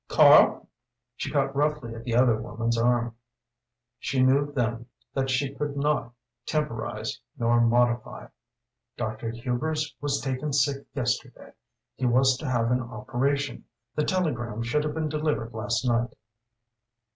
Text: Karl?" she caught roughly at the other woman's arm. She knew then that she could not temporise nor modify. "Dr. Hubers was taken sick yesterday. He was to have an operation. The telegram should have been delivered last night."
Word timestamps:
Karl?" 0.07 0.67
she 1.15 1.29
caught 1.29 1.55
roughly 1.55 1.93
at 1.93 2.03
the 2.05 2.15
other 2.15 2.35
woman's 2.41 2.75
arm. 2.75 3.15
She 3.99 4.23
knew 4.23 4.51
then 4.51 4.87
that 5.13 5.29
she 5.29 5.53
could 5.53 5.77
not 5.77 6.11
temporise 6.47 7.19
nor 7.37 7.61
modify. 7.61 8.25
"Dr. 8.97 9.29
Hubers 9.29 9.95
was 10.01 10.19
taken 10.19 10.53
sick 10.53 10.87
yesterday. 10.95 11.51
He 11.93 12.07
was 12.07 12.35
to 12.37 12.49
have 12.49 12.71
an 12.71 12.81
operation. 12.81 13.65
The 13.93 14.03
telegram 14.03 14.63
should 14.63 14.83
have 14.85 14.95
been 14.95 15.07
delivered 15.07 15.53
last 15.53 15.85
night." 15.85 16.15